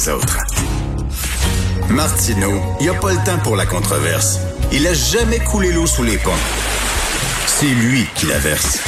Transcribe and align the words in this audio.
les 0.00 0.08
autres. 0.08 0.38
Martineau, 1.90 2.60
il 2.80 2.84
n'y 2.84 2.88
a 2.88 2.94
pas 2.98 3.10
le 3.12 3.24
temps 3.24 3.38
pour 3.42 3.56
la 3.56 3.66
controverse. 3.66 4.38
Il 4.72 4.86
a 4.86 4.94
jamais 4.94 5.38
coulé 5.40 5.72
l'eau 5.72 5.86
sous 5.86 6.04
les 6.04 6.16
ponts. 6.16 6.30
C'est 7.46 7.66
lui 7.66 8.06
qui 8.14 8.26
la 8.26 8.38
verse. 8.38 8.78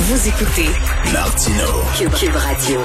Vous 0.00 0.28
écoutez 0.28 0.68
Martineau. 1.12 1.82
Cube 2.18 2.34
Radio. 2.34 2.80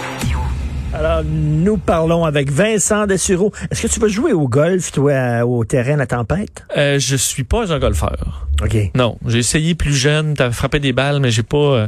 Alors, 0.94 1.24
nous 1.24 1.78
parlons 1.78 2.26
avec 2.26 2.52
Vincent 2.52 3.08
Dessureau. 3.08 3.52
Est-ce 3.72 3.82
que 3.84 3.88
tu 3.88 4.00
vas 4.00 4.08
jouer 4.08 4.34
au 4.34 4.48
golf, 4.48 4.92
toi, 4.92 5.44
au 5.46 5.64
terrain 5.66 5.96
La 5.96 6.06
Tempête? 6.06 6.64
Euh, 6.78 7.00
je 7.00 7.16
suis 7.16 7.44
pas 7.44 7.72
un 7.74 7.80
golfeur. 7.80 8.48
OK. 8.64 8.78
Non, 8.96 9.18
j'ai 9.26 9.40
essayé 9.40 9.74
plus 9.76 9.94
jeune, 9.94 10.34
t'as 10.36 10.52
frappé 10.52 10.80
des 10.80 10.94
balles, 10.94 11.20
mais 11.20 11.32
j'ai 11.32 11.44
pas. 11.44 11.58
euh, 11.58 11.88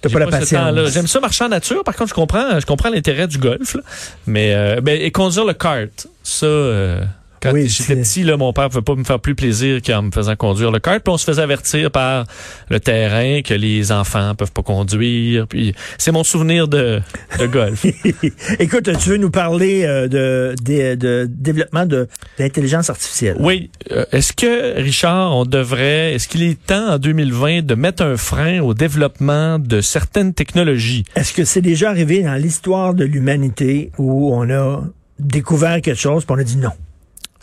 T'as 0.00 0.08
pas 0.10 0.18
la 0.20 0.26
ce 0.26 0.30
patience. 0.30 0.92
J'aime 0.92 1.06
ça 1.06 1.20
marcher 1.20 1.44
en 1.44 1.48
nature. 1.48 1.82
Par 1.84 1.96
contre, 1.96 2.10
je 2.10 2.14
comprends, 2.14 2.60
je 2.60 2.66
comprends 2.66 2.90
l'intérêt 2.90 3.26
du 3.26 3.38
golf, 3.38 3.74
là. 3.74 3.80
mais 4.26 4.54
euh, 4.54 4.80
ben, 4.80 5.00
et 5.00 5.10
conduire 5.10 5.44
le 5.44 5.54
kart, 5.54 6.06
ça. 6.22 6.46
euh, 6.46 7.04
quand 7.40 7.52
Oui, 7.52 7.68
j'étais 7.68 7.96
petit, 7.96 8.24
là, 8.24 8.36
mon 8.36 8.52
père 8.52 8.64
ne 8.64 8.68
pouvait 8.70 8.82
pas 8.82 8.94
me 8.94 9.04
faire 9.04 9.20
plus 9.20 9.34
plaisir 9.34 9.80
qu'en 9.82 10.02
me 10.02 10.10
faisant 10.10 10.36
conduire 10.36 10.70
le 10.70 10.78
kart. 10.78 11.02
Puis 11.02 11.12
on 11.12 11.18
se 11.18 11.24
faisait 11.24 11.42
avertir 11.42 11.90
par 11.90 12.24
le 12.68 12.80
terrain 12.80 13.42
que 13.42 13.54
les 13.54 13.92
enfants 13.92 14.34
peuvent 14.34 14.52
pas 14.52 14.62
conduire. 14.62 15.46
Puis 15.46 15.74
c'est 15.98 16.12
mon 16.12 16.24
souvenir 16.24 16.68
de, 16.68 17.00
de 17.38 17.46
golf. 17.46 17.84
Écoute, 18.58 18.90
tu 18.98 19.08
veux 19.10 19.16
nous 19.16 19.30
parler 19.30 19.84
euh, 19.84 20.08
de, 20.08 20.54
de, 20.62 20.94
de 20.94 21.26
développement 21.30 21.86
de 21.86 22.08
l'intelligence 22.38 22.90
artificielle? 22.90 23.36
Oui. 23.40 23.70
Euh, 23.92 24.04
Est-ce 24.12 24.32
que, 24.32 24.80
Richard, 24.80 25.36
on 25.36 25.44
devrait, 25.44 26.14
est-ce 26.14 26.28
qu'il 26.28 26.42
est 26.42 26.58
temps 26.66 26.94
en 26.94 26.98
2020 26.98 27.64
de 27.64 27.74
mettre 27.74 28.02
un 28.02 28.16
frein 28.16 28.60
au 28.60 28.74
développement 28.74 29.58
de 29.58 29.80
certaines 29.80 30.34
technologies? 30.34 31.04
Est-ce 31.16 31.32
que 31.32 31.44
c'est 31.44 31.60
déjà 31.62 31.90
arrivé 31.90 32.22
dans 32.22 32.34
l'histoire 32.34 32.94
de 32.94 33.04
l'humanité 33.04 33.90
où 33.98 34.34
on 34.34 34.50
a 34.50 34.82
découvert 35.18 35.80
quelque 35.80 35.98
chose 35.98 36.24
puis 36.24 36.34
on 36.36 36.40
a 36.40 36.44
dit 36.44 36.56
non? 36.56 36.70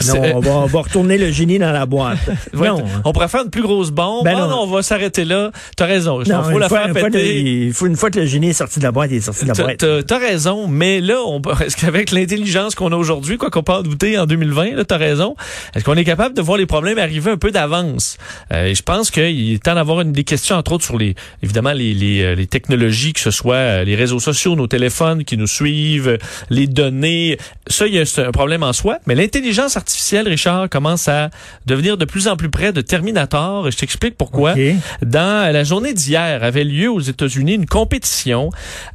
Non, 0.08 0.22
on 0.36 0.40
va, 0.40 0.52
on 0.52 0.66
va 0.66 0.82
retourner 0.82 1.18
le 1.18 1.32
génie 1.32 1.58
dans 1.58 1.72
la 1.72 1.86
boîte. 1.86 2.18
Non. 2.54 2.84
On 3.04 3.14
pourrait 3.14 3.28
faire 3.28 3.44
une 3.44 3.50
plus 3.50 3.62
grosse 3.62 3.92
bombe. 3.92 4.24
Ben 4.26 4.34
Ah 4.36 4.42
non. 4.42 4.48
non, 4.50 4.58
on 4.64 4.68
va 4.68 4.82
s'arrêter 4.82 5.24
là. 5.26 5.52
T'as 5.78 5.86
raison. 5.86 6.20
Non, 6.20 6.44
faut 6.44 6.52
une 6.52 6.60
la 6.60 6.68
fois- 6.70 6.84
faire 6.86 6.98
fois 6.98 7.10
péter. 7.10 7.72
faut 7.74 7.86
une 7.88 7.96
fois 7.96 8.10
que 8.10 8.20
le 8.20 8.26
génie 8.26 8.50
est 8.50 8.54
sorti 8.54 8.80
de 8.80 8.84
la 8.86 8.92
boîte, 8.92 9.12
il 9.12 9.18
est 9.18 9.22
sorti 9.22 9.44
de 9.46 9.50
la 9.50 9.54
boîte. 9.54 9.86
T'as 10.08 10.18
raison, 10.18 10.68
mais 10.68 11.00
là, 11.02 11.18
on, 11.26 11.42
est-ce 11.66 11.78
qu'avec 11.78 12.12
l'intelligence 12.12 12.76
qu'on 12.76 12.92
a 12.92 12.96
aujourd'hui, 12.96 13.38
quoi 13.38 13.50
qu'on 13.50 13.64
peut 13.64 13.74
en 13.74 13.84
douter 13.84 14.18
en 14.18 14.26
2020, 14.26 14.76
là, 14.76 14.84
t'as 14.86 14.98
raison, 14.98 15.36
est-ce 15.76 15.84
qu'on 15.86 15.96
est 15.96 16.04
capable 16.04 16.36
de 16.36 16.42
voir 16.42 16.58
les 16.58 16.66
problèmes 16.66 16.98
arriver 16.98 17.32
un 17.32 17.38
peu 17.38 17.52
d'avance? 17.52 18.18
Euh, 18.54 18.66
et 18.66 18.76
je 18.76 18.84
pense 18.84 19.12
qu'il 19.12 19.54
est 19.54 19.64
temps 19.64 19.76
d'avoir 19.76 20.02
une 20.02 20.12
des 20.12 20.24
questions, 20.24 20.56
entre 20.56 20.74
autres, 20.74 20.86
sur 20.86 20.98
les, 20.98 21.16
évidemment, 21.44 21.72
les, 21.74 21.94
les, 21.94 22.22
euh, 22.24 22.36
les 22.36 22.48
technologies, 22.48 23.14
que 23.14 23.20
ce 23.22 23.32
soit 23.32 23.56
euh, 23.56 23.84
les 23.84 23.96
réseaux 23.96 24.20
sociaux, 24.20 24.56
nos 24.56 24.68
téléphones 24.68 25.24
qui 25.24 25.38
nous 25.38 25.48
suivent, 25.48 26.18
les 26.50 26.68
données. 26.68 27.38
Ça, 27.68 27.88
il 27.88 27.94
y 27.96 28.00
a 28.00 28.04
un 28.28 28.32
problème 28.32 28.64
en 28.64 28.74
soi. 28.74 28.98
Mais 29.08 29.16
l'intelligence 29.16 29.78
artificielle, 29.86 30.28
Richard, 30.28 30.68
commence 30.68 31.08
à 31.08 31.30
devenir 31.68 31.96
de 31.96 32.06
plus 32.06 32.28
en 32.28 32.36
plus 32.36 32.50
près 32.50 32.74
de 32.74 32.82
Terminator. 32.82 33.68
Et 33.68 33.72
je 33.72 33.78
t'explique 33.78 34.18
pourquoi. 34.18 34.56
Dans 35.04 35.54
la 35.54 35.64
journée 35.64 35.94
d'hier 35.94 36.44
avait 36.44 36.64
lieu 36.64 36.90
aux 36.90 37.00
États-Unis 37.00 37.54
une 37.54 37.68
compétition 37.68 38.50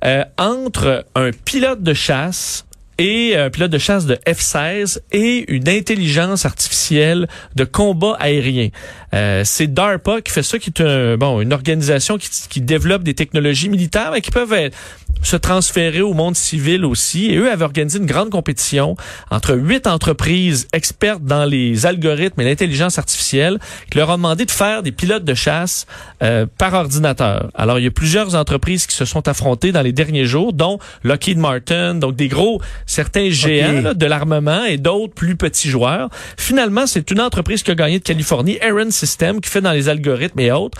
euh, 0.05 0.24
entre 0.36 1.06
un 1.14 1.30
pilote 1.44 1.84
de 1.84 1.94
chasse 1.94 2.66
et 2.98 3.36
un 3.36 3.50
pilote 3.50 3.70
de 3.70 3.78
chasse 3.78 4.05
de 4.05 4.16
F-16 4.27 4.98
et 5.12 5.50
une 5.50 5.69
intelligence 5.69 6.44
artificielle 6.44 7.28
de 7.54 7.64
combat 7.64 8.16
aérien. 8.19 8.69
Euh, 9.12 9.42
c'est 9.44 9.66
DARPA 9.66 10.20
qui 10.20 10.33
fait 10.33 10.42
ça, 10.42 10.58
qui 10.58 10.70
est 10.70 10.80
un, 10.80 11.16
bon, 11.16 11.41
une 11.41 11.53
organisation 11.53 12.16
qui, 12.19 12.28
qui 12.48 12.61
développe 12.61 13.03
des 13.03 13.14
technologies 13.14 13.69
militaires, 13.69 14.11
mais 14.12 14.20
qui 14.20 14.30
peuvent 14.30 14.53
être- 14.53 14.77
se 15.22 15.36
transférer 15.36 16.00
au 16.00 16.14
monde 16.14 16.36
civil 16.36 16.84
aussi. 16.84 17.27
Et 17.27 17.36
eux 17.36 17.50
avaient 17.50 17.64
organisé 17.64 17.98
une 17.98 18.06
grande 18.06 18.31
compétition 18.31 18.97
entre 19.31 19.55
huit 19.55 19.86
entreprises 19.86 20.69
expertes 20.72 21.25
dans 21.25 21.44
les 21.44 21.86
algorithmes 21.86 22.41
et 22.41 22.44
l'intelligence 22.44 22.98
artificielle 22.98 23.58
qui 23.91 23.98
leur 23.98 24.08
ont 24.11 24.16
demandé 24.16 24.44
de 24.44 24.50
faire 24.50 24.83
des 24.83 24.92
pilotes 24.92 25.25
de 25.25 25.34
chasse 25.34 25.86
euh, 26.22 26.47
par 26.58 26.75
ordinateur. 26.75 27.50
Alors, 27.54 27.78
il 27.78 27.84
y 27.84 27.88
a 27.88 27.91
plusieurs 27.91 28.34
entreprises 28.37 28.87
qui 28.87 28.94
se 28.94 29.04
sont 29.04 29.26
affrontées 29.28 29.72
dans 29.72 29.82
les 29.82 29.93
derniers 29.93 30.25
jours, 30.25 30.53
dont 30.53 30.78
Lockheed 31.03 31.38
Martin, 31.38 31.94
donc 31.97 32.15
des 32.16 32.28
gros, 32.28 32.60
certains 32.87 33.31
géants 33.31 33.81
là, 33.82 33.94
de 33.94 34.06
l'armement 34.06 34.65
et 34.65 34.76
d'autres 34.78 35.15
plus 35.15 35.37
petits 35.37 35.69
joueurs. 35.69 36.09
Finalement, 36.38 36.87
c'est 36.87 37.10
une 37.10 37.20
entreprise 37.20 37.62
qui 37.62 37.70
a 37.72 37.75
gagné 37.75 37.99
de 37.99 38.04
Californie, 38.04 38.59
Aaron 38.60 38.91
System, 39.00 39.41
qui 39.41 39.50
fait 39.50 39.61
dans 39.61 39.72
les 39.72 39.88
algorithmes 39.88 40.41
et 40.41 40.53
autres. 40.53 40.78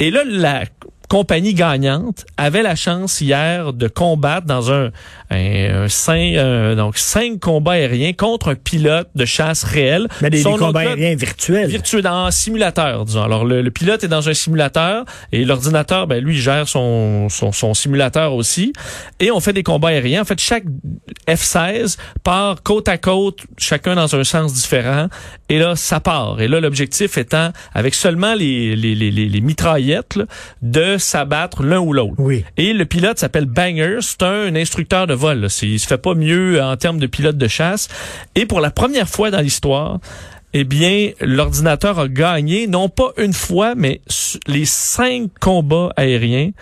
Et 0.00 0.10
là, 0.10 0.22
la 0.26 0.64
compagnie 1.08 1.54
gagnante 1.54 2.26
avait 2.36 2.60
la 2.62 2.74
chance 2.76 3.22
hier 3.22 3.72
de 3.72 3.88
combattre 3.88 4.46
dans 4.46 4.70
un, 4.70 4.90
un, 5.30 5.84
un 5.84 5.88
cinq, 5.88 6.34
un- 6.36 6.76
donc 6.76 6.98
cinq 6.98 7.40
combats 7.40 7.72
aériens 7.72 8.12
contre 8.12 8.50
un 8.50 8.54
pilote 8.54 9.08
de 9.14 9.24
chasse 9.24 9.64
réel. 9.64 10.06
Mais 10.20 10.28
des, 10.28 10.42
combats 10.42 10.80
aériens 10.80 11.14
virtuels. 11.16 11.66
virtuel 11.66 12.02
dans 12.02 12.26
un 12.26 12.30
simulateur, 12.30 13.06
disons. 13.06 13.22
Alors 13.22 13.46
le, 13.46 13.62
le 13.62 13.70
pilote 13.70 14.04
est 14.04 14.08
dans 14.08 14.28
un 14.28 14.34
simulateur 14.34 15.06
et 15.32 15.46
l'ordinateur, 15.46 16.06
ben 16.08 16.22
lui 16.22 16.36
gère 16.36 16.68
son, 16.68 17.30
son 17.30 17.52
son 17.52 17.72
simulateur 17.72 18.34
aussi. 18.34 18.74
Et 19.18 19.30
on 19.30 19.40
fait 19.40 19.54
des 19.54 19.62
combats 19.62 19.88
aériens. 19.88 20.20
En 20.20 20.26
fait, 20.26 20.38
chaque 20.38 20.64
F-16 21.26 21.96
part 22.22 22.62
côte 22.62 22.88
à 22.88 22.98
côte, 22.98 23.40
chacun 23.56 23.94
dans 23.94 24.14
un 24.14 24.24
sens 24.24 24.52
différent. 24.52 25.08
Et 25.48 25.58
là, 25.58 25.76
ça 25.76 26.00
part. 26.00 26.40
Et 26.40 26.48
là, 26.48 26.60
l'objectif 26.60 27.16
étant, 27.16 27.52
avec 27.74 27.94
seulement 27.94 28.34
les 28.34 28.76
les 28.76 28.94
les, 28.94 29.10
les, 29.10 29.40
mitraillettes, 29.40 30.16
là, 30.16 30.24
de 30.62 30.98
s'abattre 30.98 31.62
l'un 31.62 31.80
ou 31.80 31.92
l'autre. 31.92 32.14
Oui. 32.18 32.44
Et 32.56 32.72
le 32.72 32.84
pilote 32.84 33.18
s'appelle 33.18 33.46
Banger. 33.46 33.98
C'est 34.00 34.22
un 34.22 34.54
instructeur 34.54 35.06
de 35.06 35.14
vol. 35.14 35.40
Là. 35.40 35.48
Il 35.62 35.80
se 35.80 35.86
fait 35.86 35.98
pas 35.98 36.14
mieux 36.14 36.62
en 36.62 36.76
termes 36.76 36.98
de 36.98 37.06
pilote 37.06 37.38
de 37.38 37.48
chasse. 37.48 37.88
Et 38.34 38.46
pour 38.46 38.60
la 38.60 38.70
première 38.70 39.08
fois 39.08 39.30
dans 39.30 39.40
l'histoire, 39.40 40.00
eh 40.54 40.64
bien, 40.64 41.10
l'ordinateur 41.20 41.98
a 41.98 42.08
gagné, 42.08 42.66
non 42.66 42.88
pas 42.88 43.12
une 43.18 43.34
fois, 43.34 43.74
mais 43.74 44.00
les 44.46 44.64
cinq 44.64 45.30
combats 45.40 45.92
aériens 45.96 46.52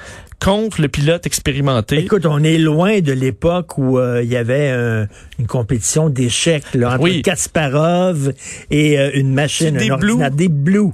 contre 0.40 0.80
le 0.80 0.88
pilote 0.88 1.26
expérimenté. 1.26 1.98
Écoute, 1.98 2.26
on 2.26 2.42
est 2.42 2.58
loin 2.58 3.00
de 3.00 3.12
l'époque 3.12 3.78
où 3.78 3.98
euh, 3.98 4.22
il 4.22 4.30
y 4.30 4.36
avait 4.36 4.70
euh, 4.70 5.06
une 5.38 5.46
compétition 5.46 6.08
d'échecs 6.08 6.74
là, 6.74 6.94
entre 6.94 7.02
Oui. 7.02 7.22
Kasparov 7.22 8.32
et 8.70 8.98
euh, 8.98 9.10
une 9.14 9.32
machine, 9.32 9.76
des 9.76 9.90
un 9.90 9.94
ordinateur, 9.94 10.30
des 10.30 10.48
Blue. 10.48 10.90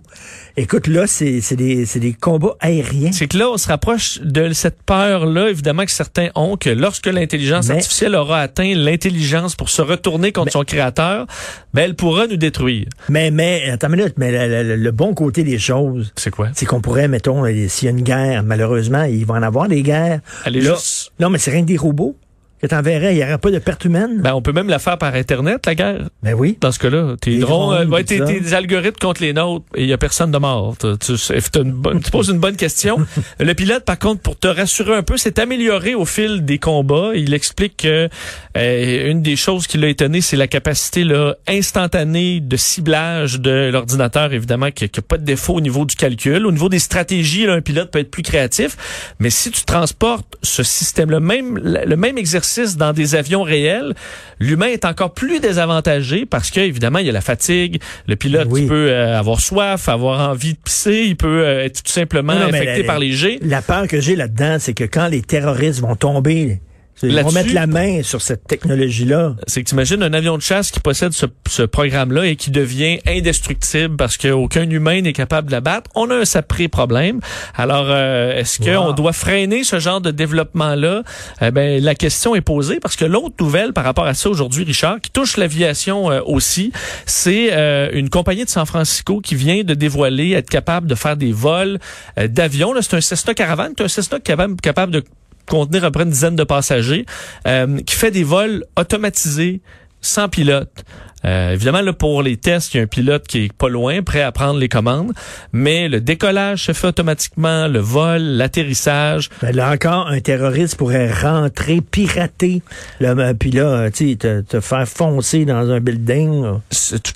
Écoute, 0.56 0.86
là, 0.86 1.06
c'est 1.06 1.40
c'est 1.40 1.56
des, 1.56 1.86
c'est 1.86 1.98
des 2.00 2.12
combats 2.12 2.56
aériens. 2.60 3.10
C'est 3.12 3.26
que 3.26 3.38
là, 3.38 3.48
on 3.50 3.56
se 3.56 3.68
rapproche 3.68 4.20
de 4.20 4.52
cette 4.52 4.82
peur-là, 4.82 5.48
évidemment, 5.48 5.84
que 5.86 5.90
certains 5.90 6.28
ont, 6.34 6.56
que 6.58 6.68
lorsque 6.68 7.06
l'intelligence 7.06 7.68
Mais- 7.68 7.76
artificielle 7.76 8.14
aura 8.14 8.40
atteint 8.40 8.74
l'intelligence 8.74 9.56
pour 9.56 9.70
se 9.70 9.80
retourner 9.80 10.30
contre 10.32 10.52
son 10.52 10.62
créateur, 10.64 11.26
ben, 11.72 11.82
elle 11.84 11.94
pourra 11.96 12.26
nous 12.26 12.36
détruire. 12.36 12.86
Mais, 13.08 13.30
mais, 13.30 13.70
attends 13.70 13.88
une 13.88 13.96
minute, 13.96 14.14
mais 14.18 14.30
le, 14.30 14.62
le- 14.62 14.76
le 14.76 14.90
bon 14.90 15.14
côté 15.14 15.42
des 15.42 15.58
choses, 15.58 16.12
C'est 16.16 16.30
quoi? 16.30 16.48
c'est 16.54 16.66
qu'on 16.66 16.80
pourrait, 16.82 17.08
mettons, 17.08 17.46
euh, 17.46 17.69
s'il 17.69 17.86
y 17.86 17.88
a 17.88 17.92
une 17.96 18.02
guerre, 18.04 18.42
malheureusement, 18.42 19.04
il 19.04 19.24
va 19.24 19.34
en 19.34 19.42
avoir 19.42 19.69
des 19.69 19.82
guerres. 19.82 20.20
Est 20.44 20.50
Là- 20.50 20.74
juste... 20.74 21.12
Non, 21.19 21.30
mais 21.30 21.38
c'est 21.38 21.50
rien 21.50 21.62
que 21.62 21.66
des 21.69 21.76
robots 21.78 22.14
que 22.62 22.69
t'enverrais, 22.69 23.12
il 23.15 23.19
n'y 23.19 23.25
aurait 23.25 23.39
pas 23.39 23.50
de 23.50 23.59
perte 23.59 23.84
humaine? 23.84 24.21
Ben, 24.23 24.34
on 24.34 24.41
peut 24.43 24.53
même 24.53 24.69
la 24.69 24.78
faire 24.78 24.97
par 24.97 25.15
Internet, 25.15 25.67
la 25.67 25.75
guerre. 25.75 26.09
Ben 26.23 26.34
oui. 26.34 26.56
Dans 26.61 26.71
ce 26.71 26.78
cas-là, 26.78 27.17
tes 27.21 27.39
drones, 27.39 27.75
drones, 27.77 27.89
euh, 27.89 27.95
ouais, 27.97 28.05
tes, 28.05 28.21
tes 28.25 28.53
algorithmes 28.55 28.99
contre 29.00 29.21
les 29.21 29.33
nôtres 29.33 29.65
et 29.75 29.83
il 29.83 29.89
y 29.89 29.93
a 29.93 29.99
personne 29.99 30.31
de 30.31 30.39
mort. 30.39 30.77
Tu, 30.78 30.87
tu, 30.99 31.17
c'est- 31.17 31.50
t'as 31.50 31.62
une 31.62 31.73
bonne- 31.73 32.00
tu 32.00 32.11
poses 32.12 32.28
une 32.28 32.39
bonne 32.39 32.55
question. 32.56 32.99
Le 33.41 33.53
pilote, 33.55 33.84
par 33.84 33.99
contre, 33.99 34.21
pour 34.23 34.39
te 34.39 34.47
rassurer 34.47 34.95
un 34.95 35.03
peu, 35.03 35.17
s'est 35.17 35.41
amélioré 35.41 35.95
au 35.97 36.05
fil 36.05 36.45
des 36.45 36.59
combats. 36.59 37.11
Il 37.17 37.34
explique 37.34 37.78
que 37.78 38.09
euh, 38.56 39.11
une 39.11 39.23
des 39.23 39.34
choses 39.34 39.67
qui 39.67 39.77
l'a 39.79 39.89
étonné, 39.89 40.21
c'est 40.21 40.37
la 40.37 40.47
capacité 40.47 41.03
là, 41.03 41.34
instantanée 41.49 42.39
de 42.41 42.56
ciblage 42.56 43.41
de 43.41 43.71
l'ordinateur, 43.73 44.33
évidemment, 44.33 44.71
qui 44.71 44.84
n'a 44.84 45.03
pas 45.03 45.19
de 45.19 45.25
défaut 45.25 45.55
au 45.55 45.61
niveau 45.61 45.84
du 45.84 45.97
calcul. 45.97 46.47
Au 46.47 46.53
niveau 46.53 46.69
des 46.69 46.79
stratégies, 46.79 47.44
là, 47.47 47.55
un 47.55 47.61
pilote 47.61 47.91
peut 47.91 47.99
être 47.99 48.11
plus 48.11 48.23
créatif. 48.23 48.77
Mais 49.19 49.31
si 49.31 49.50
tu 49.50 49.65
transportes 49.65 50.37
ce 50.43 50.62
système, 50.62 51.11
le 51.11 51.19
même, 51.19 51.59
le 51.59 51.97
même 51.97 52.19
exercice 52.19 52.51
dans 52.76 52.92
des 52.92 53.14
avions 53.14 53.42
réels, 53.42 53.94
l'humain 54.38 54.66
est 54.66 54.84
encore 54.84 55.12
plus 55.12 55.40
désavantagé 55.40 56.26
parce 56.26 56.50
que 56.50 56.60
évidemment 56.60 56.99
il 56.99 57.06
y 57.06 57.08
a 57.08 57.12
la 57.12 57.20
fatigue. 57.20 57.81
Le 58.06 58.16
pilote 58.16 58.49
Oui. 58.50 58.66
peut 58.66 58.88
euh, 58.90 59.19
avoir 59.19 59.40
soif, 59.40 59.88
avoir 59.88 60.31
envie 60.31 60.54
de 60.54 60.58
pisser, 60.58 61.04
il 61.06 61.16
peut 61.16 61.44
euh, 61.44 61.64
être 61.64 61.82
tout 61.82 61.93
simplement 61.93 62.34
Non, 62.34 62.46
affecté 62.49 62.78
la- 62.82 62.84
par 62.87 62.99
les 62.99 63.12
jets. 63.12 63.38
La 63.43 63.62
peur 63.62 63.87
que 63.88 64.00
j'ai 64.00 64.16
là-dedans, 64.16 64.56
c'est 64.58 64.75
que 64.75 64.84
quand 64.84 65.08
les 65.08 65.22
terroristes 65.22 65.81
vont 65.81 65.96
tomber, 65.96 66.60
ils 67.03 67.09
vont 67.11 67.17
Là-dessus- 67.17 67.35
mettre 67.35 67.55
la 67.55 67.67
main 67.67 68.03
sur 68.03 68.23
cette 68.23 68.47
technologie-là. 68.47 69.35
C'est 69.47 69.62
que 69.62 69.69
tu 69.69 69.75
imagines 69.75 70.03
un 70.03 70.12
avion 70.12 70.37
de 70.37 70.43
chasse 70.43 70.71
qui 70.71 70.81
possède 70.81 71.12
ce, 71.12 71.27
ce 71.49 71.62
programme-là 71.62 72.27
et 72.27 72.37
qui 72.37 72.50
devient 72.50 72.99
indestructible 73.06 73.97
parce 73.97 74.17
qu'aucun 74.17 74.69
humain 74.69 75.00
n'est 75.00 75.12
capable 75.12 75.49
de 75.49 75.53
l'abattre. 75.53 75.91
On 75.94 76.11
a 76.11 76.17
un 76.17 76.25
sacré 76.25 76.69
problème. 76.69 77.21
Alors, 77.56 77.87
euh, 77.89 78.37
est-ce 78.39 78.59
qu'on 78.61 78.87
Wow. 78.89 78.93
doit 78.93 79.12
freiner 79.12 79.65
ce 79.65 79.79
genre 79.79 80.00
de 80.00 80.11
développement-là? 80.11 81.03
Eh 81.41 81.50
ben, 81.50 81.83
la 81.83 81.94
question 81.94 82.35
est 82.35 82.41
posée 82.41 82.79
parce 82.81 82.97
que 82.97 83.05
l'autre 83.05 83.35
nouvelle 83.41 83.73
par 83.73 83.85
rapport 83.85 84.06
à 84.06 84.15
ça 84.15 84.29
aujourd'hui, 84.31 84.65
Richard, 84.65 85.00
qui 85.00 85.11
touche 85.11 85.37
l'aviation 85.37 86.11
euh, 86.11 86.21
aussi, 86.25 86.73
c'est 87.06 87.49
euh, 87.53 87.89
une 87.93 88.11
compagnie 88.11 88.44
de 88.44 88.50
San 88.50 88.67
Francisco 88.67 89.21
qui 89.21 89.35
vient 89.35 89.62
de 89.65 89.75
dévoiler 89.75 90.33
être 90.33 90.50
capable 90.50 90.87
de 90.87 90.94
faire 90.94 91.17
des 91.17 91.33
vols 91.33 91.79
euh, 92.19 92.29
d'avions. 92.29 92.73
C'est 92.81 92.94
un 92.94 93.00
Cessna 93.00 93.35
Caravan, 93.35 93.69
c'est 93.77 93.85
un 93.85 93.89
Cessna 93.89 94.21
capable, 94.21 94.56
capable 94.61 94.93
de 94.93 95.05
contenir 95.49 95.85
à 95.85 95.89
peu 95.89 95.93
près 95.93 96.05
une 96.05 96.11
dizaine 96.11 96.37
de 96.37 96.44
passagers, 96.44 97.06
euh, 97.47 97.81
qui 97.83 97.94
fait 97.94 98.11
des 98.11 98.25
vols 98.25 98.65
automatisés 98.79 99.61
sans 100.00 100.29
pilote. 100.29 100.85
Euh, 101.24 101.52
évidemment, 101.52 101.80
là, 101.80 101.92
pour 101.92 102.22
les 102.22 102.36
tests, 102.36 102.74
il 102.74 102.78
y 102.78 102.80
a 102.80 102.82
un 102.84 102.86
pilote 102.86 103.26
qui 103.26 103.44
est 103.44 103.52
pas 103.52 103.69
loin, 103.69 104.02
prêt 104.02 104.22
à 104.22 104.32
prendre 104.32 104.58
les 104.58 104.69
commandes, 104.69 105.12
mais 105.52 105.88
le 105.88 106.00
décollage 106.00 106.64
se 106.64 106.72
fait 106.72 106.88
automatiquement, 106.88 107.69
le 107.69 107.78
vol, 107.78 108.22
l'atterrissage. 108.22 109.30
Ben, 109.40 109.54
là 109.54 109.70
encore, 109.72 110.08
un 110.08 110.20
terroriste 110.20 110.76
pourrait 110.76 111.12
rentrer, 111.12 111.80
pirater, 111.80 112.62
le, 113.00 113.32
puis 113.34 113.50
là, 113.50 113.90
tu 113.90 114.10
sais, 114.10 114.16
te, 114.16 114.40
te, 114.40 114.60
faire 114.60 114.88
foncer 114.88 115.44
dans 115.44 115.70
un 115.70 115.80
building. 115.80 116.44
C'est 116.70 117.02
tout, 117.02 117.12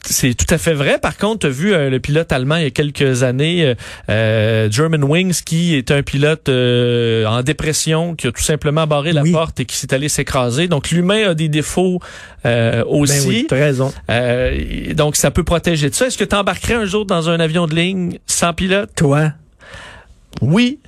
tout, 0.46 0.54
à 0.54 0.58
fait 0.58 0.74
vrai. 0.74 0.98
Par 0.98 1.16
contre, 1.16 1.40
tu 1.40 1.46
as 1.46 1.50
vu 1.50 1.74
euh, 1.74 1.90
le 1.90 2.00
pilote 2.00 2.30
allemand 2.32 2.56
il 2.56 2.64
y 2.64 2.66
a 2.66 2.70
quelques 2.70 3.22
années, 3.22 3.74
euh, 4.08 4.70
German 4.70 5.02
Wings, 5.04 5.42
qui 5.44 5.74
est 5.74 5.90
un 5.90 6.02
pilote 6.02 6.48
euh, 6.48 7.26
en 7.26 7.42
dépression, 7.42 8.14
qui 8.14 8.26
a 8.26 8.32
tout 8.32 8.42
simplement 8.42 8.86
barré 8.86 9.12
la 9.12 9.22
oui. 9.22 9.32
porte 9.32 9.60
et 9.60 9.64
qui 9.64 9.76
s'est 9.76 9.92
allé 9.94 10.08
s'écraser. 10.08 10.68
Donc, 10.68 10.90
l'humain 10.90 11.30
a 11.30 11.34
des 11.34 11.48
défauts 11.48 12.00
euh, 12.44 12.84
aussi. 12.86 13.20
Ben 13.20 13.28
oui, 13.28 13.46
as 13.50 13.54
raison. 13.54 13.92
Euh, 14.10 14.94
donc, 14.94 15.16
ça 15.16 15.30
peut 15.30 15.44
protéger 15.44 15.90
de 15.90 15.94
ça. 15.94 16.06
Est-ce 16.06 16.18
que 16.18 16.24
tu 16.24 16.34
embarquerais 16.36 16.74
un 16.74 16.84
jour 16.84 17.06
dans 17.06 17.28
un 17.30 17.40
avion 17.40 17.66
de 17.66 17.74
ligne 17.74 18.18
sans 18.26 18.52
pilote? 18.52 18.90
Toi? 18.94 19.32
Oui. 20.40 20.78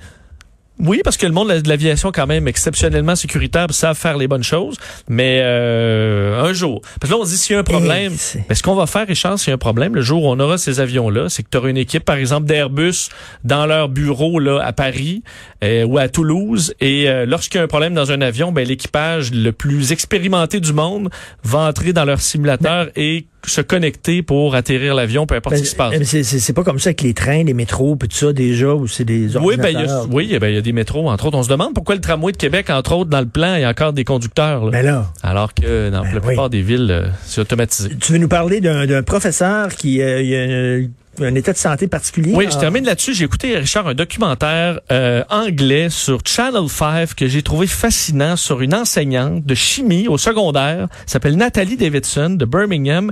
Oui, 0.79 1.01
parce 1.03 1.17
que 1.17 1.25
le 1.25 1.33
monde 1.33 1.49
de 1.49 1.67
l'aviation 1.67 2.11
quand 2.13 2.25
même 2.25 2.47
exceptionnellement 2.47 3.15
sécuritaire, 3.15 3.67
savent 3.71 3.97
faire 3.97 4.17
les 4.17 4.27
bonnes 4.27 4.43
choses. 4.43 4.77
Mais 5.09 5.39
euh, 5.41 6.41
un 6.41 6.53
jour, 6.53 6.81
parce 6.99 7.11
que 7.11 7.15
là 7.17 7.21
on 7.21 7.25
se 7.25 7.31
dit 7.31 7.37
s'il 7.37 7.53
y 7.53 7.57
a 7.57 7.59
un 7.59 7.63
problème, 7.63 8.13
ben, 8.47 8.55
ce 8.55 8.63
qu'on 8.63 8.75
va 8.75 8.85
faire, 8.87 9.05
Richard, 9.05 9.37
s'il 9.37 9.49
y 9.49 9.51
a 9.51 9.55
un 9.55 9.57
problème, 9.57 9.93
le 9.93 10.01
jour 10.01 10.23
où 10.23 10.27
on 10.27 10.39
aura 10.39 10.57
ces 10.57 10.79
avions-là, 10.79 11.27
c'est 11.27 11.43
que 11.43 11.49
tu 11.51 11.57
auras 11.57 11.69
une 11.69 11.77
équipe, 11.77 12.05
par 12.05 12.15
exemple, 12.15 12.47
d'Airbus 12.47 13.09
dans 13.43 13.65
leur 13.65 13.89
bureau 13.89 14.39
là 14.39 14.59
à 14.63 14.71
Paris 14.71 15.23
euh, 15.63 15.83
ou 15.83 15.97
à 15.97 16.07
Toulouse, 16.07 16.73
et 16.79 17.09
euh, 17.09 17.25
lorsqu'il 17.25 17.57
y 17.57 17.61
a 17.61 17.63
un 17.63 17.67
problème 17.67 17.93
dans 17.93 18.11
un 18.11 18.21
avion, 18.21 18.53
ben 18.53 18.65
l'équipage 18.65 19.31
le 19.31 19.51
plus 19.51 19.91
expérimenté 19.91 20.61
du 20.61 20.71
monde 20.71 21.09
va 21.43 21.59
entrer 21.59 21.91
dans 21.91 22.05
leur 22.05 22.21
simulateur 22.21 22.85
ben, 22.85 22.91
et 22.95 23.25
se 23.45 23.61
connecter 23.61 24.21
pour 24.21 24.55
atterrir 24.55 24.95
l'avion, 24.95 25.25
peu 25.25 25.35
importe 25.35 25.55
ben, 25.55 25.57
ce 25.57 25.63
qui 25.63 25.69
se 25.69 25.75
passe. 25.75 25.95
C'est 26.03 26.53
pas 26.53 26.63
comme 26.63 26.79
ça 26.79 26.89
avec 26.89 27.01
les 27.01 27.13
trains, 27.13 27.43
les 27.43 27.53
métros, 27.53 27.95
puis 27.95 28.09
tout 28.09 28.15
ça 28.15 28.33
déjà, 28.33 28.73
où 28.73 28.87
c'est 28.87 29.05
des 29.05 29.37
Oui, 29.37 29.55
ben, 29.57 29.69
y 29.69 29.77
a, 29.77 30.03
oui, 30.11 30.37
ben, 30.39 30.47
il 30.49 30.55
y 30.55 30.57
a 30.57 30.61
des 30.61 30.73
métros, 30.73 31.09
entre 31.09 31.27
autres. 31.27 31.37
On 31.37 31.43
se 31.43 31.49
demande 31.49 31.73
pourquoi 31.73 31.95
le 31.95 32.01
tramway 32.01 32.31
de 32.31 32.37
Québec, 32.37 32.69
entre 32.69 32.93
autres, 32.93 33.09
dans 33.09 33.21
le 33.21 33.27
plan, 33.27 33.55
il 33.55 33.61
y 33.61 33.63
a 33.63 33.69
encore 33.69 33.93
des 33.93 34.03
conducteurs. 34.03 34.65
Là. 34.65 34.71
Ben 34.71 34.85
là. 34.85 35.05
Alors 35.23 35.53
que 35.53 35.89
dans 35.89 36.03
ben 36.03 36.13
la 36.13 36.21
plupart 36.21 36.49
des 36.49 36.61
villes, 36.61 36.89
euh, 36.89 37.07
c'est 37.25 37.41
automatisé. 37.41 37.91
Tu 37.99 38.13
veux 38.13 38.17
nous 38.17 38.27
parler 38.27 38.61
d'un 38.61 39.03
professeur 39.03 39.69
qui 39.75 40.01
euh, 40.01 40.21
y 40.21 40.35
a 40.35 40.87
un 41.21 41.35
état 41.35 41.53
de 41.53 41.57
santé 41.57 41.87
particulier. 41.87 42.33
Oui, 42.33 42.47
je 42.51 42.57
termine 42.57 42.85
là-dessus. 42.85 43.13
J'ai 43.13 43.25
écouté, 43.25 43.57
Richard, 43.57 43.87
un 43.87 43.93
documentaire 43.93 44.79
euh, 44.91 45.23
anglais 45.29 45.89
sur 45.89 46.19
Channel 46.25 46.67
5 46.67 47.15
que 47.15 47.27
j'ai 47.27 47.41
trouvé 47.41 47.67
fascinant 47.67 48.35
sur 48.35 48.61
une 48.61 48.73
enseignante 48.73 49.45
de 49.45 49.55
chimie 49.55 50.07
au 50.07 50.17
secondaire, 50.17 50.87
s'appelle 51.05 51.35
Nathalie 51.35 51.77
Davidson 51.77 52.31
de 52.31 52.45
Birmingham. 52.45 53.11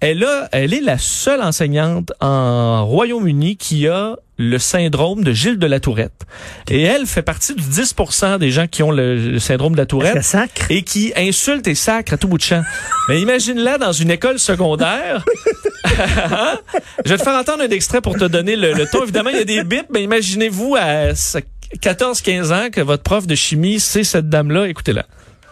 Elle, 0.00 0.24
a, 0.24 0.48
elle 0.52 0.74
est 0.74 0.80
la 0.80 0.98
seule 0.98 1.40
enseignante 1.42 2.12
en 2.20 2.84
Royaume-Uni 2.86 3.56
qui 3.56 3.88
a 3.88 4.16
le 4.36 4.58
syndrome 4.58 5.22
de 5.22 5.32
Gilles 5.32 5.58
de 5.58 5.66
la 5.66 5.80
Tourette. 5.80 6.26
Et 6.68 6.82
elle 6.82 7.06
fait 7.06 7.22
partie 7.22 7.54
du 7.54 7.62
10% 7.62 8.38
des 8.38 8.50
gens 8.50 8.66
qui 8.66 8.82
ont 8.82 8.90
le, 8.90 9.16
le 9.16 9.38
syndrome 9.38 9.72
de 9.72 9.78
la 9.78 9.86
Tourette 9.86 10.22
sacre? 10.22 10.70
et 10.70 10.82
qui 10.82 11.12
insultent 11.16 11.68
et 11.68 11.74
sacrent 11.76 12.14
à 12.14 12.16
tout 12.16 12.26
bout 12.26 12.38
de 12.38 12.42
champ. 12.42 12.62
Mais 13.08 13.20
imagine-la 13.20 13.78
dans 13.78 13.92
une 13.92 14.10
école 14.10 14.38
secondaire. 14.38 15.24
Je 17.04 17.10
vais 17.10 17.18
te 17.18 17.22
faire 17.22 17.38
entendre 17.38 17.62
un 17.62 17.70
extrait 17.70 18.00
pour 18.00 18.16
te 18.16 18.24
donner 18.24 18.56
le, 18.56 18.72
le 18.72 18.86
ton. 18.86 19.02
Évidemment, 19.02 19.30
il 19.30 19.36
y 19.36 19.40
a 19.40 19.44
des 19.44 19.64
bips, 19.64 19.86
mais 19.90 20.02
imaginez-vous 20.02 20.76
à 20.76 21.12
14-15 21.12 22.52
ans 22.52 22.70
que 22.70 22.80
votre 22.80 23.02
prof 23.02 23.26
de 23.26 23.34
chimie, 23.34 23.80
c'est 23.80 24.04
cette 24.04 24.28
dame-là. 24.28 24.66
Écoutez-la. 24.68 25.04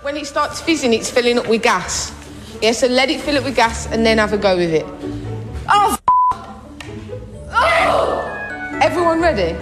When 0.04 0.16
it 0.16 0.26
starts 0.26 0.60
fizzing, 0.60 0.92
it's 0.92 1.10
filling 1.10 1.38
up 1.38 1.48
with 1.48 1.62
gas. 1.62 2.12
Yeah, 2.60 2.72
so 2.72 2.88
let 2.88 3.08
it 3.10 3.20
fill 3.20 3.38
up 3.38 3.44
with 3.44 3.56
gas 3.56 3.86
and 3.92 4.04
then 4.04 4.18
have 4.18 4.32
a 4.32 4.38
go 4.38 4.56
with 4.56 4.72
it. 4.72 4.84
Oh, 5.68 5.96
oh! 7.52 8.78
Everyone 8.80 9.20
ready? 9.20 9.56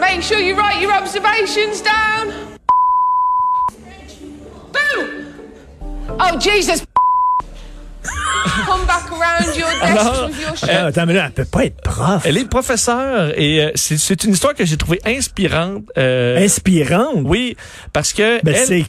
Make 0.00 0.22
sure 0.22 0.38
you 0.38 0.54
write 0.54 0.80
your 0.80 0.92
observations 0.92 1.80
down. 1.80 2.32
Boom! 4.72 5.34
Oh, 6.18 6.38
Jesus! 6.38 6.84
Come 9.08 9.18
back 9.18 9.40
around 9.40 9.56
your 9.56 9.68
desk 9.80 9.82
Alors, 9.82 10.26
with 10.28 10.40
your 10.40 10.70
Ah, 10.70 10.86
attends, 10.86 11.06
mais 11.06 11.14
là, 11.14 11.24
elle 11.26 11.32
peut 11.32 11.44
pas 11.44 11.64
être 11.64 11.80
prof. 11.82 12.22
Elle 12.24 12.38
est 12.38 12.44
professeure 12.48 13.32
et 13.38 13.62
euh, 13.64 13.70
c'est 13.74 14.24
une 14.24 14.32
histoire 14.32 14.54
que 14.54 14.64
j'ai 14.64 14.76
trouvée 14.76 15.00
inspirante. 15.04 15.84
Euh, 15.98 16.38
Inspirante? 16.44 17.22
Oui, 17.24 17.56
parce 17.92 18.12
que... 18.12 18.42
Ben, 18.44 18.54
elle- 18.54 18.66
c'est 18.66 18.84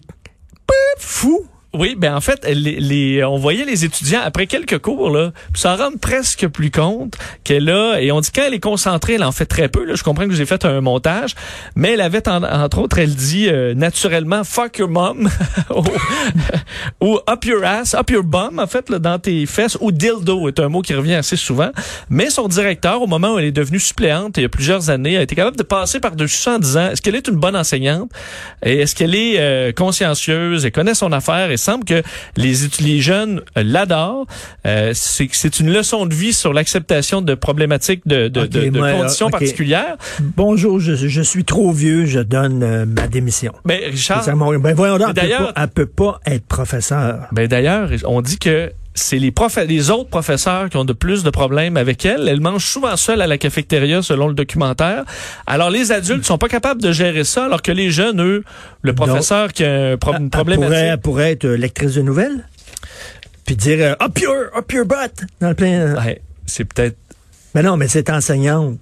fou. 0.98 1.46
Oui, 1.76 1.96
ben 1.98 2.14
en 2.16 2.22
fait, 2.22 2.46
les, 2.48 2.80
les- 2.80 3.24
on 3.24 3.38
voyait 3.38 3.66
les 3.66 3.84
étudiants 3.84 4.22
après 4.24 4.46
quelques 4.46 4.78
cours 4.78 5.10
là, 5.10 5.32
s'en 5.56 5.76
rendre 5.76 5.98
presque 6.00 6.48
plus 6.48 6.70
compte 6.70 7.16
qu'elle 7.44 7.68
a 7.68 8.00
et 8.00 8.12
on 8.12 8.20
dit 8.22 8.30
quand 8.34 8.44
elle 8.46 8.54
est 8.54 8.60
concentrée, 8.60 9.14
elle 9.14 9.24
en 9.24 9.32
fait 9.32 9.48
très 9.48 9.70
peu. 9.70 9.84
Là, 9.84 9.96
je 9.96 10.04
comprends 10.04 10.28
que 10.28 10.36
j'ai 10.36 10.46
fait 10.46 10.66
un 10.66 10.82
montage, 10.82 11.34
mais 11.76 11.94
elle 11.94 12.02
avait 12.02 12.28
en- 12.30 12.44
entre 12.44 12.78
autres, 12.78 13.00
elle 13.00 13.16
dit 13.16 13.48
euh, 13.50 13.74
naturellement 13.74 14.44
fuck 14.44 14.78
your 14.78 14.88
mom 14.90 15.28
ou, 17.02 17.18
up 17.28 17.44
your 17.46 17.64
ass, 17.64 17.96
up 17.96 18.10
your 18.12 18.24
bum 18.24 18.60
en 18.60 18.68
fait 18.68 18.90
là, 18.92 19.00
dans 19.00 19.18
tes 19.18 19.46
fesses 19.48 19.78
ou 19.82 19.92
dildo 19.92 20.48
est 20.48 20.60
un 20.60 20.70
mot 20.70 20.84
qui 20.84 20.94
revient 20.94 21.16
assez 21.16 21.36
souvent. 21.38 21.72
Mais 22.08 22.30
son 22.30 22.48
directeur, 22.48 23.02
au 23.02 23.08
moment 23.08 23.34
où 23.34 23.40
elle 23.40 23.46
est 23.46 23.52
devenue 23.52 23.80
suppléante 23.80 24.38
il 24.38 24.44
y 24.44 24.46
a 24.46 24.50
plusieurs 24.50 24.92
années, 24.92 25.18
a 25.18 25.24
été 25.24 25.34
capable 25.36 25.58
de 25.58 25.64
passer 25.64 26.00
par 26.00 26.16
dessus 26.16 26.38
ça 26.38 26.54
en 26.54 26.60
disant 26.60 26.92
est-ce 26.92 27.02
qu'elle 27.02 27.16
est 27.16 27.28
une 27.28 27.38
bonne 27.38 27.56
enseignante? 27.56 28.12
Et 28.64 28.82
est-ce 28.82 28.96
qu'elle 28.96 29.16
est 29.16 29.40
euh, 29.40 29.72
consciencieuse 29.72 30.68
et 30.68 30.72
connaît 30.72 30.94
son 30.94 31.12
affaire 31.12 31.50
semble 31.64 31.86
que 31.86 32.02
les, 32.38 33.02
jeunes 33.02 33.42
euh, 33.58 33.64
l'adorent. 33.64 34.26
Euh, 34.68 34.92
c'est 34.94 35.60
une 35.60 35.72
leçon 35.72 36.06
de 36.06 36.14
vie 36.14 36.34
sur 36.34 36.54
l'acceptation 36.54 37.22
de 37.22 37.34
problématiques 37.36 38.02
de, 38.06 38.28
de, 38.28 38.42
Ok, 38.42 38.50
de- 38.50 38.70
de 38.70 38.78
moi, 38.80 38.92
conditions 38.94 39.30
particulières. 39.30 39.98
Bonjour, 40.20 40.80
je, 40.80 40.96
je 40.96 41.22
suis 41.22 41.44
trop 41.46 41.72
vieux, 41.72 42.06
je 42.06 42.20
donne 42.20 42.64
euh, 42.64 42.86
ma 42.86 43.08
démission. 43.08 43.54
Mais 43.66 43.82
Richard, 43.90 44.24
C'est 44.24 44.34
mon- 44.36 44.58
Ben 44.60 44.76
voyons 44.76 44.98
donc, 44.98 45.10
elle 45.10 45.14
peut, 45.14 45.22
d'ailleurs- 45.22 45.54
pas, 45.54 45.62
elle 45.64 45.68
peut 45.70 45.86
pas 45.86 46.20
être 46.26 46.46
professeur. 46.46 47.28
ben 47.32 47.48
d'ailleurs, 47.48 47.90
on 48.06 48.22
dit 48.22 48.38
que 48.38 48.72
c'est 48.96 49.18
les, 49.18 49.90
autres 49.90 50.10
professeurs 50.10 50.70
qui 50.70 50.78
ont 50.78 50.86
de 50.86 50.94
plus 50.94 51.24
de 51.24 51.30
problèmes 51.30 51.78
avec 51.78 52.06
elle. 52.06 52.28
Elle 52.28 52.42
mange 52.42 52.66
souvent 52.66 52.96
seule 52.96 53.22
à 53.22 53.28
la 53.28 53.38
cafétéria, 53.38 54.02
selon 54.02 54.28
le 54.28 54.34
documentaire. 54.34 55.04
Alors, 55.48 55.70
les 55.70 55.92
adultes 55.92 56.26
sont 56.26 56.38
pas 56.38 56.48
capables 56.48 56.82
de 56.82 56.92
gérer 56.92 57.24
ça, 57.24 57.46
alors 57.46 57.62
que 57.62 57.72
les 57.72 57.90
jeunes, 57.90 58.22
eux, 58.22 58.44
le 58.82 58.94
professeur 58.94 59.52
qui 59.52 59.64
a 59.64 59.92
un 59.94 59.98
pro- 59.98 60.14
une 60.14 60.26
Elle 60.26 60.30
problématique... 60.30 60.68
pourrait, 60.70 60.86
elle 60.88 60.98
pourrait 61.02 61.32
être 61.32 61.46
euh, 61.46 61.56
lectrice 61.58 61.96
de 61.96 62.02
nouvelles? 62.04 62.48
Puis 63.46 63.56
dire 63.56 63.78
euh, 64.00 64.06
up 64.06 64.18
your, 64.20 64.36
up 64.56 64.72
your 64.72 64.86
butt 64.86 65.12
dans 65.42 65.50
le 65.50 65.56
plein. 65.56 65.96
Ouais, 65.96 66.22
c'est 66.46 66.66
peut-être... 66.66 66.98
Mais 67.56 67.62
non, 67.64 67.78
mais 67.78 67.88
c'est 67.88 68.10
enseignante. 68.10 68.78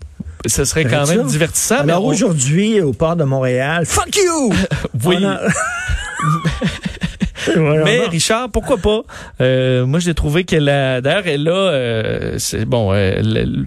Ce 0.47 0.65
serait 0.65 0.85
quand 0.85 1.05
ça. 1.05 1.15
même 1.15 1.27
divertissant. 1.27 1.75
mais 1.85 1.91
Alors 1.91 2.03
on- 2.05 2.09
aujourd'hui, 2.09 2.81
au 2.81 2.93
port 2.93 3.15
de 3.15 3.23
Montréal, 3.23 3.85
fuck 3.85 4.15
you! 4.15 4.53
Oui. 5.05 5.23
A- 5.25 5.41
Mais. 7.83 8.05
Richard, 8.07 8.49
pourquoi 8.49 8.77
pas? 8.77 9.01
Euh, 9.41 9.85
Moi, 9.85 9.99
j'ai 9.99 10.13
trouvé 10.13 10.43
qu'elle 10.43 10.69
a. 10.69 11.01
D'ailleurs, 11.01 11.27
elle 11.27 11.47
a. 11.47 11.51
euh, 11.51 12.35
c'est 12.37 12.65
bon. 12.65 12.93
elle- 12.93 13.37
elle- 13.37 13.65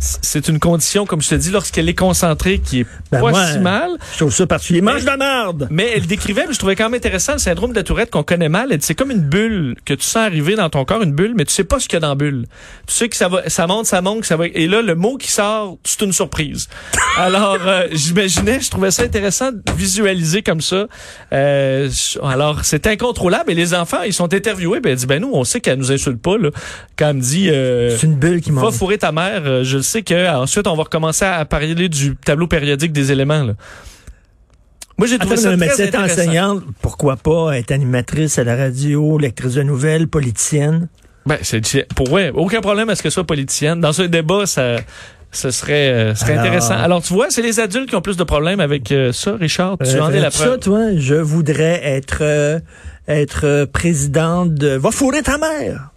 c'est- 0.00 0.48
une 0.48 0.58
condition, 0.60 1.06
comme 1.06 1.22
je 1.22 1.28
te 1.30 1.34
dis, 1.34 1.50
lorsqu'elle 1.50 1.88
est 1.88 1.94
concentrée, 1.94 2.58
qui 2.60 2.80
est 2.80 2.86
Ben, 3.10 3.20
pas 3.20 3.30
moi, 3.30 3.46
si 3.52 3.58
mal. 3.58 3.90
Je 4.12 4.18
trouve 4.18 4.32
ça 4.34 4.46
particulier. 4.46 4.80
Mange 4.80 5.00
de 5.02 5.06
la 5.06 5.16
merde! 5.16 5.66
Mais 5.70 5.90
elle 5.96 6.06
décrivait, 6.06 6.44
mais 6.46 6.52
je 6.52 6.58
trouvais 6.58 6.76
quand 6.76 6.84
même 6.84 6.94
intéressant 6.94 7.32
le 7.32 7.38
syndrome 7.38 7.70
de 7.72 7.76
la 7.76 7.82
Tourette 7.82 8.10
qu'on 8.10 8.22
connaît 8.22 8.48
mal. 8.48 8.68
Elle 8.70 8.78
dit, 8.78 8.86
C'est 8.86 8.94
comme 8.94 9.10
une 9.10 9.20
bulle 9.20 9.74
que 9.84 9.94
tu 9.94 10.04
sens 10.04 10.16
arriver 10.26 10.54
dans 10.54 10.70
ton 10.70 10.84
corps, 10.84 11.02
une 11.02 11.12
bulle, 11.14 11.32
mais 11.36 11.44
tu 11.44 11.52
sais 11.52 11.64
pas 11.64 11.80
ce 11.80 11.88
qu'il 11.88 11.96
y 11.96 11.98
a 11.98 12.00
dans 12.00 12.10
la 12.10 12.14
bulle. 12.14 12.46
Tu 12.86 12.94
sais 12.94 13.08
que 13.08 13.16
ça 13.16 13.28
va, 13.28 13.48
ça 13.48 13.66
monte, 13.66 13.86
ça 13.86 14.00
monte, 14.02 14.24
ça 14.24 14.36
va. 14.36 14.46
Et 14.46 14.66
là, 14.68 14.82
le 14.82 14.94
mot 14.94 15.16
qui 15.16 15.30
sort, 15.30 15.78
c'est 15.84 16.02
une 16.02 16.12
surprise. 16.12 16.68
Alors, 17.18 17.58
euh, 17.66 17.86
j'imaginais, 17.92 18.60
je 18.60 18.70
trouvais 18.70 18.90
ça 18.90 19.02
intéressant 19.02 19.50
de 19.52 19.60
visualiser 19.76 20.42
comme 20.42 20.60
ça. 20.60 20.86
Euh, 21.32 21.88
alors, 22.22 22.64
c'est 22.64 22.86
incontrôlable. 22.86 23.50
Et 23.50 23.54
les 23.54 23.74
enfants, 23.74 24.02
ils 24.06 24.12
sont 24.12 24.32
interviewés. 24.32 24.80
Ben, 24.80 24.90
elle 24.90 24.96
dit, 24.96 25.06
ben 25.06 25.20
nous, 25.20 25.30
on 25.32 25.44
sait 25.44 25.60
qu'elle 25.60 25.78
nous 25.78 25.90
insulte 25.92 26.20
pas 26.20 26.36
là. 26.38 26.50
Quand 26.96 27.08
elle 27.08 27.16
me 27.16 27.20
dit, 27.22 27.48
euh, 27.50 27.96
C'est 27.96 28.06
une 28.06 28.16
bulle 28.16 28.40
qui 28.40 28.50
va 28.50 28.62
monte. 28.62 28.74
fourrer 28.74 28.98
ta 28.98 29.12
mère, 29.12 29.42
euh, 29.46 29.64
je 29.64 29.78
le 29.78 29.82
sais 29.86 30.02
que 30.02 30.36
ensuite 30.36 30.66
on 30.66 30.74
va 30.76 30.82
recommencer 30.84 31.24
à 31.24 31.44
parler 31.44 31.74
du 31.88 32.16
tableau 32.16 32.46
périodique 32.46 32.92
des 32.92 33.12
éléments. 33.12 33.42
Là. 33.42 33.54
Moi, 34.98 35.06
j'ai 35.06 35.18
trouvé 35.18 35.34
Attends, 35.34 35.42
ça 35.42 35.56
mais 35.56 35.66
très 35.66 35.76
cette 35.76 35.94
intéressant. 35.94 36.20
enseignante, 36.22 36.62
pourquoi 36.80 37.16
pas 37.16 37.58
être 37.58 37.70
animatrice 37.70 38.38
à 38.38 38.44
la 38.44 38.56
radio, 38.56 39.18
lectrice 39.18 39.54
de 39.54 39.62
nouvelles, 39.62 40.08
politicienne? 40.08 40.88
Ben, 41.26 41.36
c'est, 41.42 41.86
pour 41.94 42.10
ouais, 42.12 42.30
aucun 42.34 42.60
problème 42.62 42.88
à 42.88 42.94
ce 42.94 43.02
que 43.02 43.10
ce 43.10 43.14
soit 43.14 43.24
politicienne. 43.26 43.80
Dans 43.80 43.92
ce 43.92 44.02
débat, 44.02 44.46
ça, 44.46 44.76
ce 45.32 45.50
serait, 45.50 45.90
euh, 45.90 46.14
serait 46.14 46.32
Alors- 46.32 46.44
intéressant. 46.46 46.74
Alors, 46.76 47.02
tu 47.02 47.12
vois, 47.12 47.26
c'est 47.28 47.42
les 47.42 47.60
adultes 47.60 47.90
qui 47.90 47.94
ont 47.96 48.00
plus 48.00 48.16
de 48.16 48.24
problèmes 48.24 48.60
avec 48.60 48.90
euh, 48.90 49.12
ça, 49.12 49.34
Richard. 49.36 49.76
Tu 49.84 49.90
Euh, 49.96 50.00
en 50.02 50.10
es 50.10 50.20
la 50.20 50.30
ferais-tu 50.30 50.38
ça, 50.38 50.44
preuve. 50.46 50.60
toi? 50.60 50.80
Je 50.96 51.14
voudrais 51.16 51.80
être, 51.84 52.18
euh, 52.22 52.58
être 53.06 53.66
présidente 53.72 54.54
de... 54.54 54.68
Va 54.78 54.90
fourrer 54.90 55.22
ta 55.22 55.36
mère! 55.36 55.90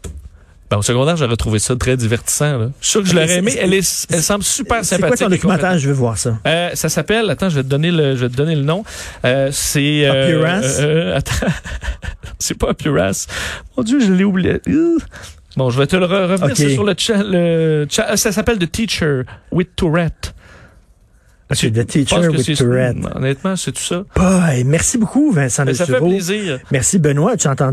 Ben, 0.70 0.78
au 0.78 0.82
secondaire, 0.84 1.18
j'aurais 1.18 1.36
trouvé 1.36 1.58
ça 1.58 1.76
très 1.76 1.98
divertissant. 1.98 2.58
Là. 2.60 2.70
Je 2.80 2.86
suis 2.86 2.92
sûr 2.92 3.02
que 3.02 3.08
je 3.10 3.14
l'aurais 3.16 3.28
c'est- 3.28 3.38
aimé. 3.40 3.52
c'est- 3.52 3.60
Elle, 3.60 3.74
est, 3.74 4.08
elle 4.12 4.22
semble 4.22 4.44
super 4.44 4.80
C'est 4.86 4.96
sympathique. 4.98 5.18
quoi 5.18 5.26
ton 5.26 5.30
documentaire? 5.32 5.80
Je 5.80 5.88
veux 5.88 5.94
voir 5.96 6.18
ça. 6.18 6.38
Euh, 6.46 6.70
ça 6.76 6.90
s'appelle, 6.90 7.28
attends, 7.32 7.50
je 7.50 7.56
vais 7.56 7.64
te 7.64 7.68
donner 7.68 7.90
le, 7.92 8.16
je 8.16 8.22
vais 8.22 8.30
te 8.30 8.36
donner 8.36 8.56
le 8.56 8.62
nom. 8.64 8.84
Euh, 9.26 9.50
c'est 9.52 10.06
euh, 10.06 10.12
Appearance? 10.44 10.78
euh, 10.80 11.18
attends, 11.18 11.48
c'est 12.40 12.58
pas 12.58 12.70
Appearance. 12.70 13.26
Mon 13.78 13.84
Dieu, 13.84 14.00
je 14.00 14.14
l'ai 14.14 14.24
oublié. 14.24 14.62
Euh. 14.68 14.98
Bon, 15.58 15.72
je 15.72 15.80
vais 15.80 15.88
te 15.88 15.96
le 15.96 16.06
re- 16.06 16.28
revenir 16.32 16.56
c'est 16.56 16.70
sur 16.74 16.84
le 16.84 16.94
chat. 16.96 17.24
Le 17.24 17.36
euh, 17.36 18.16
ça 18.16 18.32
s'appelle 18.32 18.60
The 18.60 18.72
Teacher 18.72 19.24
with 19.52 19.76
Tourette. 19.76 20.34
Ok, 21.52 21.58
Tu- 21.58 21.72
The 21.72 21.84
Teacher 21.88 22.28
with 22.28 22.44
c'est- 22.44 22.54
Tourette. 22.54 22.96
Honnêtement, 23.16 23.56
c'est 23.56 23.72
tout 23.72 23.82
ça. 23.82 24.04
Boy, 24.16 24.64
merci 24.66 25.00
beaucoup, 25.00 25.32
Vincent 25.32 25.66
Mais 25.66 25.74
ça 25.74 25.88
fait 25.88 25.98
plaisir. 26.00 26.60
Merci, 26.72 27.00
Benoît. 27.00 27.36
Tu 27.38 27.48
as 27.48 27.52
entendu 27.52 27.68